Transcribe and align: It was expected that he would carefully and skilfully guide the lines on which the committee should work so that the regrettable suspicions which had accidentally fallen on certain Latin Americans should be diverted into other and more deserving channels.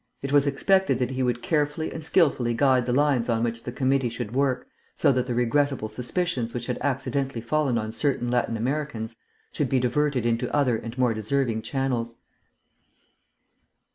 It 0.23 0.31
was 0.31 0.47
expected 0.47 0.97
that 0.97 1.11
he 1.11 1.21
would 1.21 1.43
carefully 1.43 1.93
and 1.93 2.03
skilfully 2.03 2.55
guide 2.55 2.87
the 2.87 2.91
lines 2.91 3.29
on 3.29 3.43
which 3.43 3.65
the 3.65 3.71
committee 3.71 4.09
should 4.09 4.33
work 4.33 4.67
so 4.95 5.11
that 5.11 5.27
the 5.27 5.35
regrettable 5.35 5.89
suspicions 5.89 6.55
which 6.55 6.65
had 6.65 6.79
accidentally 6.81 7.39
fallen 7.41 7.77
on 7.77 7.91
certain 7.91 8.31
Latin 8.31 8.57
Americans 8.57 9.15
should 9.51 9.69
be 9.69 9.79
diverted 9.79 10.25
into 10.25 10.51
other 10.55 10.75
and 10.75 10.97
more 10.97 11.13
deserving 11.13 11.61
channels. 11.61 12.15